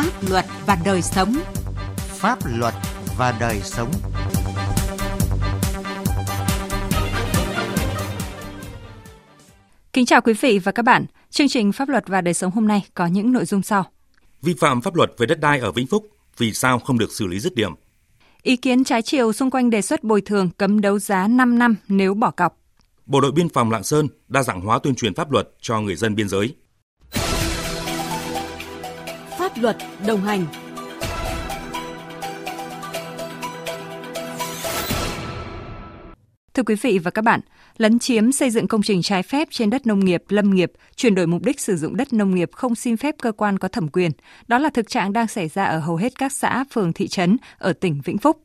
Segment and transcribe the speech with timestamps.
[0.00, 1.34] Pháp luật và đời sống.
[1.96, 2.74] Pháp luật
[3.18, 3.90] và đời sống.
[9.92, 11.06] Kính chào quý vị và các bạn.
[11.30, 13.84] Chương trình Pháp luật và đời sống hôm nay có những nội dung sau.
[14.42, 16.06] Vi phạm pháp luật về đất đai ở Vĩnh Phúc
[16.38, 17.72] vì sao không được xử lý dứt điểm?
[18.42, 21.76] Ý kiến trái chiều xung quanh đề xuất bồi thường cấm đấu giá 5 năm
[21.88, 22.58] nếu bỏ cọc.
[23.06, 25.96] Bộ đội biên phòng Lạng Sơn đa dạng hóa tuyên truyền pháp luật cho người
[25.96, 26.54] dân biên giới
[29.60, 30.46] luật đồng hành
[36.54, 37.40] Thưa quý vị và các bạn,
[37.76, 41.14] lấn chiếm xây dựng công trình trái phép trên đất nông nghiệp, lâm nghiệp, chuyển
[41.14, 43.88] đổi mục đích sử dụng đất nông nghiệp không xin phép cơ quan có thẩm
[43.88, 44.10] quyền.
[44.48, 47.36] Đó là thực trạng đang xảy ra ở hầu hết các xã, phường, thị trấn
[47.58, 48.42] ở tỉnh Vĩnh Phúc.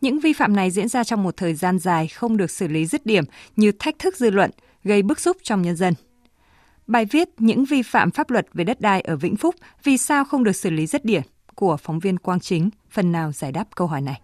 [0.00, 2.86] Những vi phạm này diễn ra trong một thời gian dài không được xử lý
[2.86, 3.24] dứt điểm
[3.56, 4.50] như thách thức dư luận,
[4.84, 5.94] gây bức xúc trong nhân dân.
[6.86, 9.54] Bài viết Những vi phạm pháp luật về đất đai ở Vĩnh Phúc
[9.84, 11.22] vì sao không được xử lý dứt điểm
[11.54, 14.20] của phóng viên Quang Chính phần nào giải đáp câu hỏi này.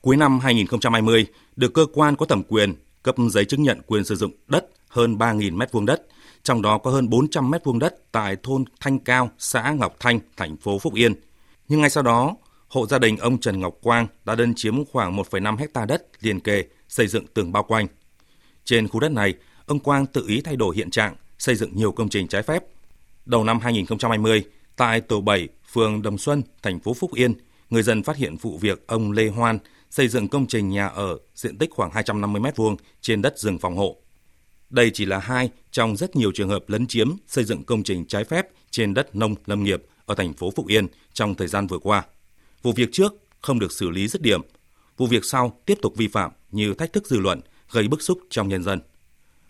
[0.00, 4.16] Cuối năm 2020, được cơ quan có thẩm quyền cấp giấy chứng nhận quyền sử
[4.16, 6.06] dụng đất hơn 3.000 m2 đất,
[6.42, 10.56] trong đó có hơn 400 m2 đất tại thôn Thanh Cao, xã Ngọc Thanh, thành
[10.56, 11.14] phố Phúc Yên.
[11.68, 12.36] Nhưng ngay sau đó,
[12.68, 16.40] hộ gia đình ông Trần Ngọc Quang đã đơn chiếm khoảng 1,5 hecta đất liền
[16.40, 17.86] kề xây dựng tường bao quanh.
[18.64, 19.34] Trên khu đất này,
[19.66, 22.64] ông Quang tự ý thay đổi hiện trạng, xây dựng nhiều công trình trái phép.
[23.26, 24.44] Đầu năm 2020,
[24.76, 27.34] tại tổ 7, phường Đồng Xuân, thành phố Phúc Yên,
[27.70, 29.58] người dân phát hiện vụ việc ông Lê Hoan
[29.90, 33.76] xây dựng công trình nhà ở diện tích khoảng 250 m2 trên đất rừng phòng
[33.76, 33.96] hộ.
[34.70, 38.04] Đây chỉ là hai trong rất nhiều trường hợp lấn chiếm xây dựng công trình
[38.06, 41.66] trái phép trên đất nông lâm nghiệp ở thành phố Phúc Yên trong thời gian
[41.66, 42.04] vừa qua.
[42.62, 44.40] Vụ việc trước không được xử lý dứt điểm,
[44.96, 48.18] vụ việc sau tiếp tục vi phạm như thách thức dư luận, gây bức xúc
[48.30, 48.80] trong nhân dân.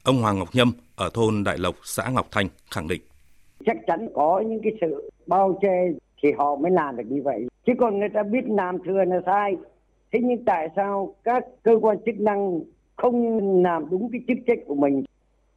[0.04, 3.02] Ông Hoàng Ngọc Nhâm ở thôn Đại Lộc, xã Ngọc Thanh khẳng định.
[3.66, 5.88] Chắc chắn có những cái sự bao che
[6.22, 7.46] thì họ mới làm được như vậy.
[7.66, 9.56] Chứ còn người ta biết làm thừa là sai.
[10.12, 12.60] Thế nhưng tại sao các cơ quan chức năng
[12.96, 15.04] không làm đúng cái chức trách của mình?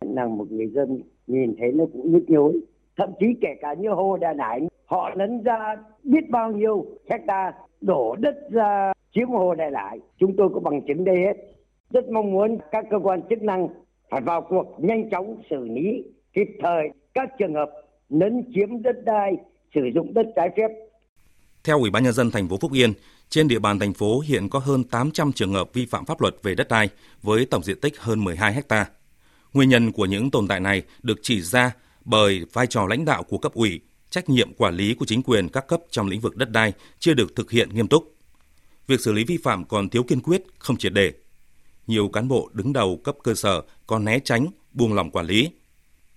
[0.02, 2.60] Là một người dân nhìn thấy nó cũng nhức nhối.
[2.98, 7.54] Thậm chí kể cả như Hồ Đà Nẵng, họ lấn ra biết bao nhiêu hecta
[7.82, 10.00] đổ đất ra chiếm Hồ Đà Nẵng.
[10.18, 11.34] Chúng tôi có bằng chứng đây hết.
[11.90, 13.68] Rất mong muốn các cơ quan chức năng
[14.10, 17.70] phải vào cuộc nhanh chóng xử lý kịp thời các trường hợp
[18.10, 19.34] lấn chiếm đất đai,
[19.76, 20.68] sử dụng đất trái phép.
[21.64, 22.94] Theo Ủy ban nhân dân thành phố Phúc Yên,
[23.30, 26.36] trên địa bàn thành phố hiện có hơn 800 trường hợp vi phạm pháp luật
[26.44, 26.90] về đất đai
[27.22, 28.86] với tổng diện tích hơn 12 ha.
[29.54, 33.24] Nguyên nhân của những tồn tại này được chỉ ra bởi vai trò lãnh đạo
[33.24, 36.36] của cấp ủy, trách nhiệm quản lý của chính quyền các cấp trong lĩnh vực
[36.36, 38.16] đất đai chưa được thực hiện nghiêm túc.
[38.88, 41.12] Việc xử lý vi phạm còn thiếu kiên quyết, không triệt để.
[41.88, 45.50] Nhiều cán bộ đứng đầu cấp cơ sở còn né tránh, buông lỏng quản lý.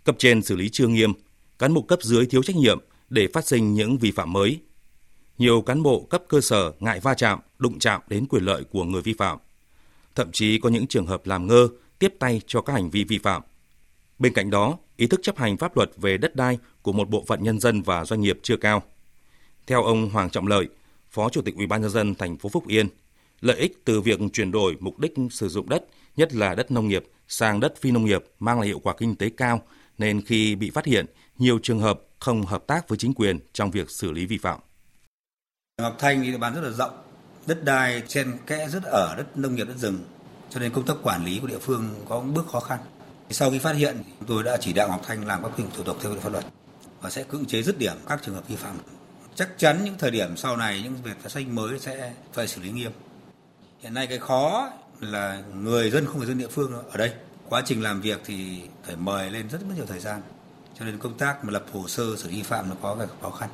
[0.04, 1.12] Cấp trên xử lý chưa nghiêm,
[1.58, 4.60] cán bộ cấp dưới thiếu trách nhiệm để phát sinh những vi phạm mới,
[5.38, 8.84] nhiều cán bộ cấp cơ sở ngại va chạm, đụng chạm đến quyền lợi của
[8.84, 9.38] người vi phạm.
[10.14, 11.68] Thậm chí có những trường hợp làm ngơ,
[11.98, 13.42] tiếp tay cho các hành vi vi phạm.
[14.18, 17.24] Bên cạnh đó, ý thức chấp hành pháp luật về đất đai của một bộ
[17.26, 18.82] phận nhân dân và doanh nghiệp chưa cao.
[19.66, 20.68] Theo ông Hoàng Trọng Lợi,
[21.10, 22.88] Phó Chủ tịch Ủy ban nhân dân thành phố Phúc Yên,
[23.40, 25.84] lợi ích từ việc chuyển đổi mục đích sử dụng đất,
[26.16, 29.16] nhất là đất nông nghiệp sang đất phi nông nghiệp mang lại hiệu quả kinh
[29.16, 29.62] tế cao,
[29.98, 31.06] nên khi bị phát hiện,
[31.38, 34.60] nhiều trường hợp không hợp tác với chính quyền trong việc xử lý vi phạm.
[35.82, 37.02] Ngọc Thanh thì địa bàn rất là rộng,
[37.46, 39.98] đất đai trên kẽ rất ở đất nông nghiệp đất rừng,
[40.50, 42.78] cho nên công tác quản lý của địa phương có bước khó khăn.
[43.30, 46.14] Sau khi phát hiện, tôi đã chỉ đạo Ngọc Thanh làm các thủ tục theo
[46.14, 46.44] pháp luật
[47.00, 48.76] và sẽ cưỡng chế dứt điểm các trường hợp vi phạm.
[49.34, 52.62] Chắc chắn những thời điểm sau này những việc phát sinh mới sẽ phải xử
[52.62, 52.92] lý nghiêm.
[53.82, 57.12] Hiện nay cái khó là người dân không phải dân địa phương ở đây.
[57.48, 60.22] Quá trình làm việc thì phải mời lên rất nhiều thời gian.
[60.78, 63.06] Cho nên công tác mà lập hồ sơ xử lý vi phạm nó có vẻ
[63.22, 63.48] khó khăn.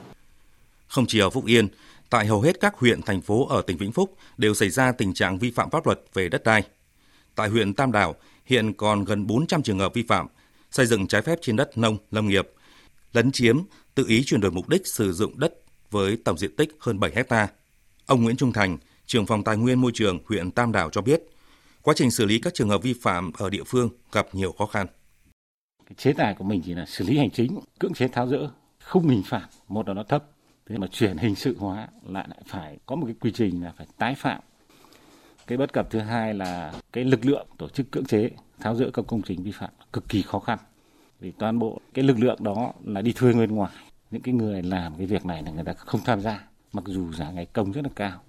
[0.87, 1.69] Không chỉ ở Phúc Yên,
[2.11, 5.15] tại hầu hết các huyện, thành phố ở tỉnh Vĩnh Phúc đều xảy ra tình
[5.15, 6.63] trạng vi phạm pháp luật về đất đai.
[7.35, 8.15] Tại huyện Tam Đảo,
[8.45, 10.27] hiện còn gần 400 trường hợp vi phạm,
[10.71, 12.49] xây dựng trái phép trên đất nông, lâm nghiệp,
[13.13, 13.59] lấn chiếm,
[13.95, 15.55] tự ý chuyển đổi mục đích sử dụng đất
[15.91, 17.49] với tổng diện tích hơn 7 hecta.
[18.07, 21.23] Ông Nguyễn Trung Thành, trưởng phòng tài nguyên môi trường huyện Tam Đảo cho biết,
[21.83, 24.67] quá trình xử lý các trường hợp vi phạm ở địa phương gặp nhiều khó
[24.67, 24.87] khăn.
[25.87, 28.49] Cái chế tài của mình chỉ là xử lý hành chính, cưỡng chế tháo rỡ,
[28.79, 30.25] không hình phạt, một là nó thấp,
[30.67, 33.73] thế mà chuyển hình sự hóa lại lại phải có một cái quy trình là
[33.77, 34.41] phải tái phạm.
[35.47, 38.31] Cái bất cập thứ hai là cái lực lượng tổ chức cưỡng chế
[38.61, 40.59] tháo rỡ các công trình vi phạm cực kỳ khó khăn.
[41.21, 43.73] Vì toàn bộ cái lực lượng đó là đi thuê người ngoài
[44.11, 47.13] những cái người làm cái việc này là người ta không tham gia mặc dù
[47.13, 48.21] giá ngày công rất là cao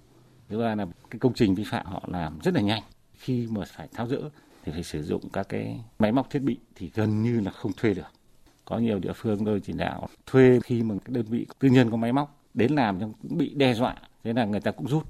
[0.50, 2.84] thứ ba là cái công trình vi phạm họ làm rất là nhanh
[3.14, 4.22] khi mà phải tháo rỡ
[4.64, 7.74] thì phải sử dụng các cái máy móc thiết bị thì gần như là không
[7.74, 8.08] thuê được
[8.66, 11.92] có nhiều địa phương tôi chỉ đạo thuê khi mà các đơn vị tư nhân
[11.92, 15.04] có máy móc đến làm cũng bị đe dọa, thế là người ta cũng rút.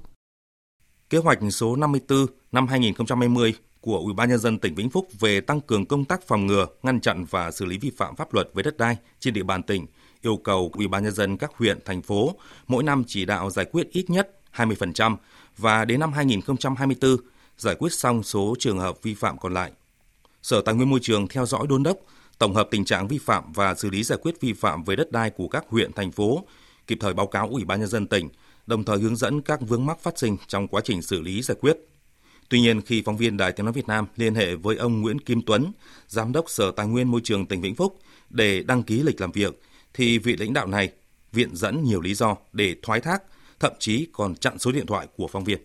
[1.10, 5.40] Kế hoạch số 54 năm 2020 của Ủy ban nhân dân tỉnh Vĩnh Phúc về
[5.40, 8.48] tăng cường công tác phòng ngừa, ngăn chặn và xử lý vi phạm pháp luật
[8.54, 9.86] về đất đai trên địa bàn tỉnh
[10.22, 12.34] yêu cầu Ủy ban nhân dân các huyện, thành phố
[12.66, 15.16] mỗi năm chỉ đạo giải quyết ít nhất 20%
[15.56, 17.16] và đến năm 2024
[17.56, 19.72] giải quyết xong số trường hợp vi phạm còn lại.
[20.42, 21.96] Sở Tài nguyên Môi trường theo dõi đôn đốc,
[22.38, 25.12] tổng hợp tình trạng vi phạm và xử lý giải quyết vi phạm về đất
[25.12, 26.44] đai của các huyện, thành phố,
[26.86, 28.28] kịp thời báo cáo Ủy ban nhân dân tỉnh,
[28.66, 31.56] đồng thời hướng dẫn các vướng mắc phát sinh trong quá trình xử lý giải
[31.60, 31.76] quyết.
[32.48, 35.20] Tuy nhiên, khi phóng viên Đài Tiếng Nói Việt Nam liên hệ với ông Nguyễn
[35.20, 35.72] Kim Tuấn,
[36.08, 37.98] Giám đốc Sở Tài nguyên Môi trường tỉnh Vĩnh Phúc
[38.30, 39.62] để đăng ký lịch làm việc,
[39.94, 40.90] thì vị lãnh đạo này
[41.32, 43.22] viện dẫn nhiều lý do để thoái thác,
[43.60, 45.58] thậm chí còn chặn số điện thoại của phóng viên.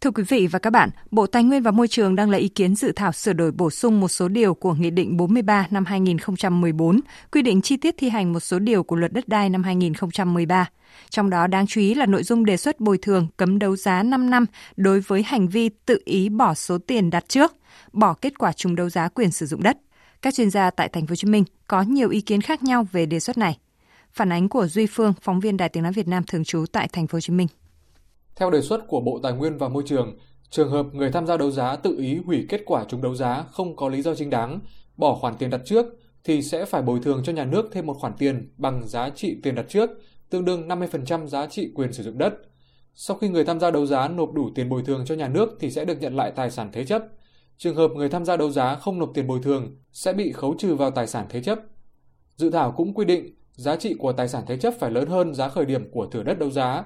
[0.00, 2.48] Thưa quý vị và các bạn, Bộ Tài nguyên và Môi trường đang lấy ý
[2.48, 5.84] kiến dự thảo sửa đổi bổ sung một số điều của Nghị định 43 năm
[5.84, 7.00] 2014,
[7.32, 10.70] quy định chi tiết thi hành một số điều của Luật Đất đai năm 2013.
[11.10, 14.02] Trong đó đáng chú ý là nội dung đề xuất bồi thường cấm đấu giá
[14.02, 14.46] 5 năm
[14.76, 17.52] đối với hành vi tự ý bỏ số tiền đặt trước,
[17.92, 19.76] bỏ kết quả trùng đấu giá quyền sử dụng đất.
[20.22, 22.86] Các chuyên gia tại Thành phố Hồ Chí Minh có nhiều ý kiến khác nhau
[22.92, 23.58] về đề xuất này.
[24.12, 26.88] Phản ánh của Duy Phương, phóng viên Đài Tiếng nói Việt Nam thường trú tại
[26.92, 27.48] Thành phố Hồ Chí Minh.
[28.36, 30.18] Theo đề xuất của Bộ Tài nguyên và Môi trường,
[30.50, 33.44] trường hợp người tham gia đấu giá tự ý hủy kết quả trúng đấu giá
[33.52, 34.60] không có lý do chính đáng,
[34.96, 35.86] bỏ khoản tiền đặt trước
[36.24, 39.36] thì sẽ phải bồi thường cho nhà nước thêm một khoản tiền bằng giá trị
[39.42, 39.90] tiền đặt trước,
[40.30, 42.34] tương đương 50% giá trị quyền sử dụng đất.
[42.94, 45.56] Sau khi người tham gia đấu giá nộp đủ tiền bồi thường cho nhà nước
[45.60, 47.02] thì sẽ được nhận lại tài sản thế chấp.
[47.58, 50.54] Trường hợp người tham gia đấu giá không nộp tiền bồi thường sẽ bị khấu
[50.58, 51.58] trừ vào tài sản thế chấp.
[52.36, 55.34] Dự thảo cũng quy định giá trị của tài sản thế chấp phải lớn hơn
[55.34, 56.84] giá khởi điểm của thửa đất đấu giá,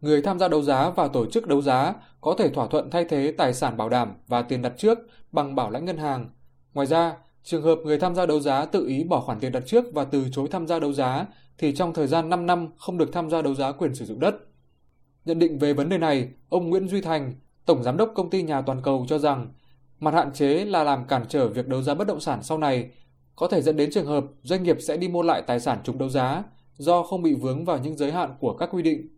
[0.00, 3.04] người tham gia đấu giá và tổ chức đấu giá có thể thỏa thuận thay
[3.04, 4.98] thế tài sản bảo đảm và tiền đặt trước
[5.32, 6.30] bằng bảo lãnh ngân hàng.
[6.74, 9.62] Ngoài ra, trường hợp người tham gia đấu giá tự ý bỏ khoản tiền đặt
[9.66, 11.26] trước và từ chối tham gia đấu giá
[11.58, 14.20] thì trong thời gian 5 năm không được tham gia đấu giá quyền sử dụng
[14.20, 14.34] đất.
[15.24, 17.34] Nhận định về vấn đề này, ông Nguyễn Duy Thành,
[17.66, 19.48] Tổng Giám đốc Công ty Nhà Toàn cầu cho rằng
[20.02, 22.90] mặt hạn chế là làm cản trở việc đấu giá bất động sản sau này,
[23.36, 25.98] có thể dẫn đến trường hợp doanh nghiệp sẽ đi mua lại tài sản trúng
[25.98, 26.44] đấu giá
[26.76, 29.08] do không bị vướng vào những giới hạn của các quy định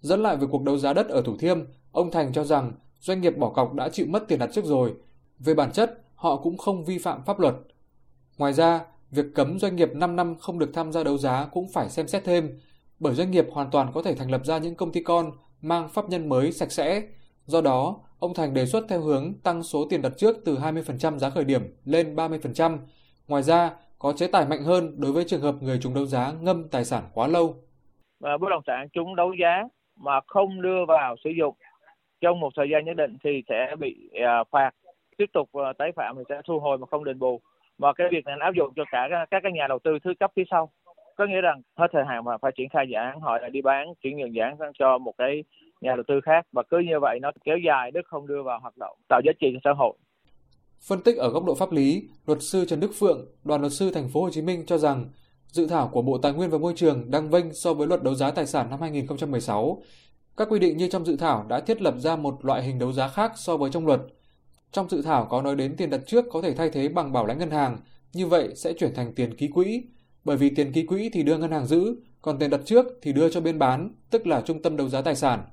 [0.00, 1.58] Dẫn lại về cuộc đấu giá đất ở Thủ Thiêm,
[1.92, 4.94] ông Thành cho rằng doanh nghiệp bỏ cọc đã chịu mất tiền đặt trước rồi.
[5.38, 7.54] Về bản chất, họ cũng không vi phạm pháp luật.
[8.38, 11.68] Ngoài ra, việc cấm doanh nghiệp 5 năm không được tham gia đấu giá cũng
[11.68, 12.60] phải xem xét thêm,
[13.00, 15.32] bởi doanh nghiệp hoàn toàn có thể thành lập ra những công ty con
[15.62, 17.02] mang pháp nhân mới sạch sẽ.
[17.46, 21.18] Do đó, ông Thành đề xuất theo hướng tăng số tiền đặt trước từ 20%
[21.18, 22.78] giá khởi điểm lên 30%.
[23.28, 26.32] Ngoài ra, có chế tài mạnh hơn đối với trường hợp người trúng đấu giá
[26.40, 27.54] ngâm tài sản quá lâu.
[28.20, 29.62] Và bất động sản trúng đấu giá
[29.96, 31.54] mà không đưa vào sử dụng
[32.20, 34.70] trong một thời gian nhất định thì sẽ bị à, phạt
[35.16, 37.40] tiếp tục à, tái phạm thì sẽ thu hồi mà không đền bù
[37.78, 40.32] và cái việc này áp dụng cho cả các cái nhà đầu tư thứ cấp
[40.36, 40.70] phía sau
[41.16, 43.62] có nghĩa rằng hết thời hạn mà phải triển khai dự án họ lại đi
[43.62, 45.44] bán chuyển nhượng dự án cho một cái
[45.80, 48.60] nhà đầu tư khác và cứ như vậy nó kéo dài đức không đưa vào
[48.60, 49.96] hoạt động tạo giá trị cho xã hội
[50.88, 53.90] Phân tích ở góc độ pháp lý, luật sư Trần Đức Phượng, đoàn luật sư
[53.94, 55.08] thành phố Hồ Chí Minh cho rằng
[55.52, 58.14] Dự thảo của Bộ Tài nguyên và Môi trường đang vênh so với luật đấu
[58.14, 59.82] giá tài sản năm 2016.
[60.36, 62.92] Các quy định như trong dự thảo đã thiết lập ra một loại hình đấu
[62.92, 64.00] giá khác so với trong luật.
[64.72, 67.26] Trong dự thảo có nói đến tiền đặt trước có thể thay thế bằng bảo
[67.26, 67.78] lãnh ngân hàng,
[68.12, 69.82] như vậy sẽ chuyển thành tiền ký quỹ.
[70.24, 73.12] Bởi vì tiền ký quỹ thì đưa ngân hàng giữ, còn tiền đặt trước thì
[73.12, 75.44] đưa cho bên bán, tức là trung tâm đấu giá tài sản.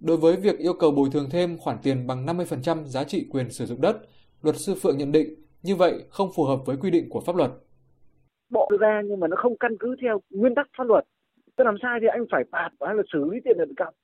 [0.00, 3.50] Đối với việc yêu cầu bồi thường thêm khoản tiền bằng 50% giá trị quyền
[3.50, 3.96] sử dụng đất,
[4.42, 7.36] luật sư Phượng nhận định như vậy không phù hợp với quy định của pháp
[7.36, 7.50] luật.
[8.50, 11.04] Bộ ra nhưng mà nó không căn cứ theo nguyên tắc pháp luật.
[11.56, 13.94] Tôi làm sai thì anh phải phạt hay là xử lý tiền đặt cọc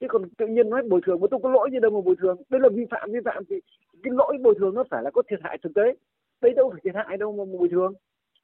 [0.00, 2.16] chứ còn tự nhiên nói bồi thường mà tôi có lỗi gì đâu mà bồi
[2.20, 2.36] thường.
[2.50, 3.56] Đây là vi phạm vi phạm thì
[4.02, 5.82] cái lỗi bồi thường nó phải là có thiệt hại thực tế.
[6.42, 7.92] Đấy đâu phải thiệt hại đâu mà bồi thường.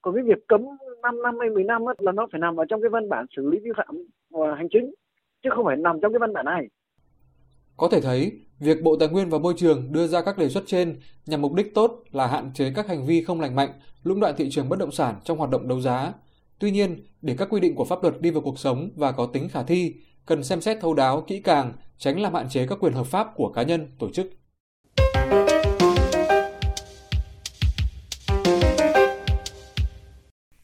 [0.02, 0.66] Còn cái việc cấm
[1.02, 3.50] 5 năm hay 10 năm là nó phải nằm ở trong cái văn bản xử
[3.50, 4.94] lý vi phạm ờ, hành chính
[5.42, 6.68] chứ không phải nằm trong cái văn bản này
[7.80, 10.64] có thể thấy, việc Bộ Tài nguyên và Môi trường đưa ra các đề xuất
[10.66, 13.70] trên nhằm mục đích tốt là hạn chế các hành vi không lành mạnh,
[14.02, 16.12] lũng đoạn thị trường bất động sản trong hoạt động đấu giá.
[16.58, 19.26] Tuy nhiên, để các quy định của pháp luật đi vào cuộc sống và có
[19.26, 19.94] tính khả thi,
[20.26, 23.28] cần xem xét thấu đáo, kỹ càng, tránh làm hạn chế các quyền hợp pháp
[23.34, 24.26] của cá nhân, tổ chức.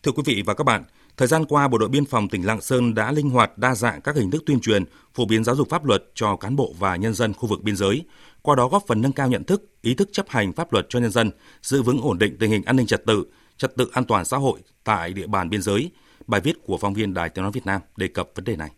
[0.03, 0.85] Thưa quý vị và các bạn,
[1.17, 4.01] thời gian qua Bộ đội Biên phòng tỉnh Lạng Sơn đã linh hoạt đa dạng
[4.01, 6.97] các hình thức tuyên truyền, phổ biến giáo dục pháp luật cho cán bộ và
[6.97, 8.05] nhân dân khu vực biên giới,
[8.43, 10.99] qua đó góp phần nâng cao nhận thức, ý thức chấp hành pháp luật cho
[10.99, 11.31] nhân dân,
[11.63, 13.25] giữ vững ổn định tình hình an ninh trật tự,
[13.57, 15.91] trật tự an toàn xã hội tại địa bàn biên giới.
[16.27, 18.71] Bài viết của phóng viên Đài Tiếng nói Việt Nam đề cập vấn đề này.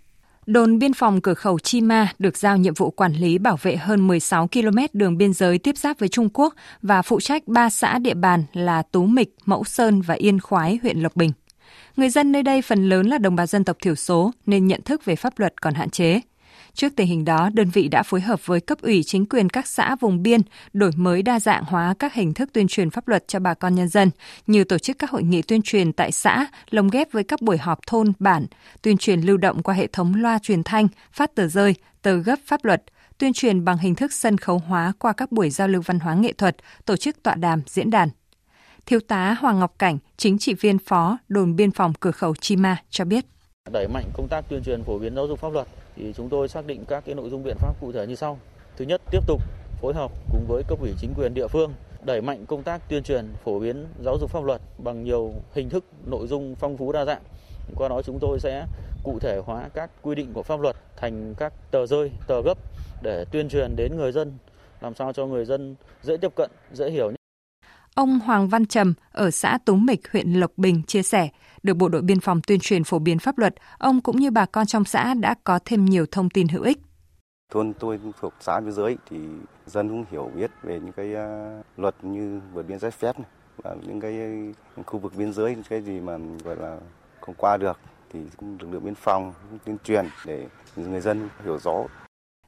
[0.46, 3.76] Đồn biên phòng cửa khẩu Chi Ma được giao nhiệm vụ quản lý bảo vệ
[3.76, 7.70] hơn 16 km đường biên giới tiếp giáp với Trung Quốc và phụ trách 3
[7.70, 11.32] xã địa bàn là Tú Mịch, Mẫu Sơn và Yên Khoái, huyện Lộc Bình.
[11.96, 14.82] Người dân nơi đây phần lớn là đồng bào dân tộc thiểu số nên nhận
[14.82, 16.20] thức về pháp luật còn hạn chế.
[16.74, 19.66] Trước tình hình đó, đơn vị đã phối hợp với cấp ủy chính quyền các
[19.66, 20.40] xã vùng biên
[20.72, 23.74] đổi mới đa dạng hóa các hình thức tuyên truyền pháp luật cho bà con
[23.74, 24.10] nhân dân,
[24.46, 27.58] như tổ chức các hội nghị tuyên truyền tại xã, lồng ghép với các buổi
[27.58, 28.46] họp thôn, bản,
[28.82, 32.38] tuyên truyền lưu động qua hệ thống loa truyền thanh, phát tờ rơi, tờ gấp
[32.46, 32.82] pháp luật,
[33.18, 36.14] tuyên truyền bằng hình thức sân khấu hóa qua các buổi giao lưu văn hóa
[36.14, 38.08] nghệ thuật, tổ chức tọa đàm, diễn đàn.
[38.88, 42.56] Thiếu tá Hoàng Ngọc Cảnh, chính trị viên phó đồn biên phòng cửa khẩu Chi
[42.56, 43.24] Ma cho biết.
[43.72, 45.66] Đẩy mạnh công tác tuyên truyền phổ biến giáo dục pháp luật
[45.96, 48.38] thì chúng tôi xác định các cái nội dung biện pháp cụ thể như sau.
[48.76, 49.42] Thứ nhất, tiếp tục
[49.80, 51.72] phối hợp cùng với cấp ủy chính quyền địa phương
[52.06, 55.68] đẩy mạnh công tác tuyên truyền phổ biến giáo dục pháp luật bằng nhiều hình
[55.68, 57.22] thức nội dung phong phú đa dạng.
[57.76, 58.66] Qua đó chúng tôi sẽ
[59.04, 62.58] cụ thể hóa các quy định của pháp luật thành các tờ rơi, tờ gấp
[63.02, 64.32] để tuyên truyền đến người dân
[64.80, 67.17] làm sao cho người dân dễ tiếp cận, dễ hiểu.
[67.98, 71.28] Ông Hoàng Văn Trầm ở xã Tú Mịch, huyện Lộc Bình chia sẻ,
[71.62, 74.46] được Bộ đội Biên phòng tuyên truyền phổ biến pháp luật, ông cũng như bà
[74.46, 76.78] con trong xã đã có thêm nhiều thông tin hữu ích.
[77.52, 79.16] Thôn tôi thuộc xã biên giới thì
[79.66, 83.28] dân cũng hiểu biết về những cái uh, luật như vượt biên trái phép này,
[83.62, 84.14] và những cái
[84.86, 86.78] khu vực biên giới cái gì mà gọi là
[87.20, 87.78] không qua được
[88.12, 89.32] thì cũng lực lượng biên phòng
[89.64, 91.84] tuyên truyền để người dân hiểu rõ.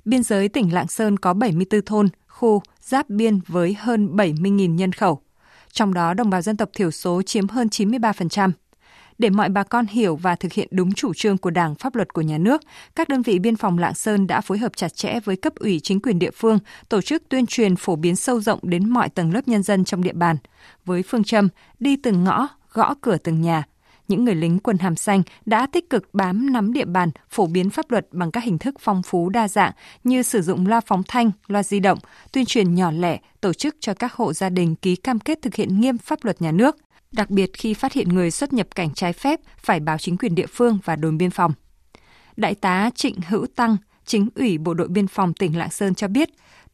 [0.05, 4.93] Biên giới tỉnh Lạng Sơn có 74 thôn, khu, giáp biên với hơn 70.000 nhân
[4.93, 5.23] khẩu.
[5.73, 8.51] Trong đó đồng bào dân tộc thiểu số chiếm hơn 93%.
[9.19, 12.13] Để mọi bà con hiểu và thực hiện đúng chủ trương của Đảng, pháp luật
[12.13, 12.63] của nhà nước,
[12.97, 15.81] các đơn vị biên phòng Lạng Sơn đã phối hợp chặt chẽ với cấp ủy
[15.81, 16.59] chính quyền địa phương,
[16.89, 20.03] tổ chức tuyên truyền phổ biến sâu rộng đến mọi tầng lớp nhân dân trong
[20.03, 20.37] địa bàn,
[20.85, 21.49] với phương châm
[21.79, 23.65] đi từng ngõ, gõ cửa từng nhà,
[24.11, 27.71] những người lính quân hàm xanh đã tích cực bám nắm địa bàn, phổ biến
[27.71, 29.73] pháp luật bằng các hình thức phong phú đa dạng
[30.05, 31.99] như sử dụng loa phóng thanh, loa di động,
[32.33, 35.55] tuyên truyền nhỏ lẻ, tổ chức cho các hộ gia đình ký cam kết thực
[35.55, 36.77] hiện nghiêm pháp luật nhà nước.
[37.13, 40.35] Đặc biệt khi phát hiện người xuất nhập cảnh trái phép phải báo chính quyền
[40.35, 41.53] địa phương và đồn biên phòng.
[42.37, 46.09] Đại tá Trịnh Hữu Tăng, chính ủy Bộ đội Biên phòng tỉnh Lạng Sơn cho
[46.09, 46.31] biết,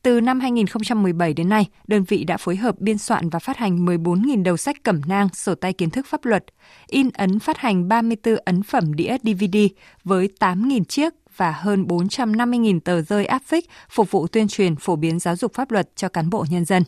[0.06, 3.86] từ năm 2017 đến nay, đơn vị đã phối hợp biên soạn và phát hành
[3.86, 6.44] 14.000 đầu sách cẩm nang, sổ tay kiến thức pháp luật,
[6.86, 9.56] in ấn phát hành 34 ấn phẩm đĩa DVD
[10.04, 14.96] với 8.000 chiếc và hơn 450.000 tờ rơi áp phích phục vụ tuyên truyền phổ
[14.96, 16.82] biến giáo dục pháp luật cho cán bộ nhân dân.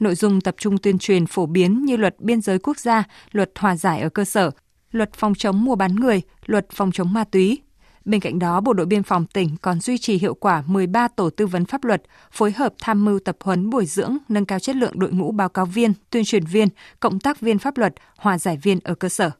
[0.00, 3.50] Nội dung tập trung tuyên truyền phổ biến như luật biên giới quốc gia, luật
[3.58, 4.50] hòa giải ở cơ sở,
[4.90, 7.62] luật phòng chống mua bán người, luật phòng chống ma túy,
[8.04, 11.30] Bên cạnh đó, Bộ đội Biên phòng tỉnh còn duy trì hiệu quả 13 tổ
[11.30, 14.76] tư vấn pháp luật, phối hợp tham mưu tập huấn bồi dưỡng, nâng cao chất
[14.76, 16.68] lượng đội ngũ báo cáo viên, tuyên truyền viên,
[17.00, 19.30] cộng tác viên pháp luật, hòa giải viên ở cơ sở.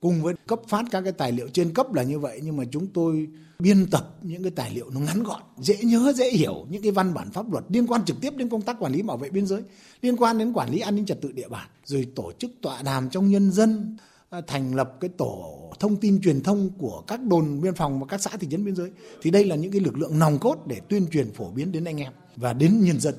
[0.00, 2.64] Cùng với cấp phát các cái tài liệu trên cấp là như vậy nhưng mà
[2.70, 3.28] chúng tôi
[3.58, 6.92] biên tập những cái tài liệu nó ngắn gọn, dễ nhớ, dễ hiểu những cái
[6.92, 9.30] văn bản pháp luật liên quan trực tiếp đến công tác quản lý bảo vệ
[9.30, 9.62] biên giới,
[10.02, 12.82] liên quan đến quản lý an ninh trật tự địa bàn, rồi tổ chức tọa
[12.82, 13.96] đàm trong nhân dân,
[14.34, 18.06] À, thành lập cái tổ thông tin truyền thông của các đồn biên phòng và
[18.06, 18.90] các xã thị trấn biên giới
[19.22, 21.84] thì đây là những cái lực lượng nòng cốt để tuyên truyền phổ biến đến
[21.84, 23.14] anh em và đến nhân dân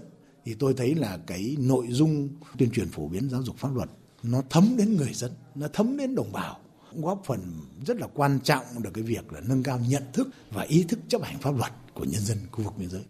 [0.45, 3.89] thì tôi thấy là cái nội dung tuyên truyền phổ biến giáo dục pháp luật
[4.23, 6.59] nó thấm đến người dân nó thấm đến đồng bào
[6.93, 7.39] góp phần
[7.85, 10.99] rất là quan trọng được cái việc là nâng cao nhận thức và ý thức
[11.07, 13.03] chấp hành pháp luật của nhân dân khu vực biên giới.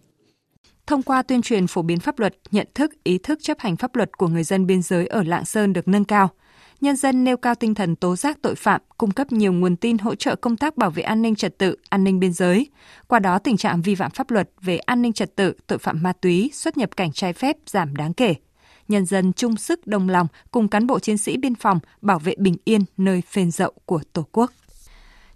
[0.87, 3.95] Thông qua tuyên truyền phổ biến pháp luật, nhận thức, ý thức chấp hành pháp
[3.95, 6.29] luật của người dân biên giới ở Lạng Sơn được nâng cao–
[6.81, 9.97] nhân dân nêu cao tinh thần tố giác tội phạm, cung cấp nhiều nguồn tin
[9.97, 12.69] hỗ trợ công tác bảo vệ an ninh trật tự, an ninh biên giới.
[13.07, 16.03] Qua đó, tình trạng vi phạm pháp luật về an ninh trật tự, tội phạm
[16.03, 18.35] ma túy, xuất nhập cảnh trái phép giảm đáng kể.
[18.87, 22.35] Nhân dân chung sức đồng lòng cùng cán bộ chiến sĩ biên phòng bảo vệ
[22.37, 24.51] bình yên nơi phên dậu của Tổ quốc.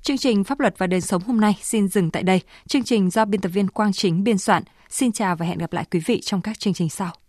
[0.02, 2.42] Chương trình Pháp luật và đời sống hôm nay xin dừng tại đây.
[2.68, 4.64] Chương trình do biên tập viên Quang Chính biên soạn.
[4.90, 7.20] Xin chào và hẹn gặp lại quý vị trong các chương trình sau.